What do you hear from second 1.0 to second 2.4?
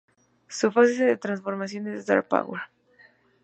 de transformación es Dark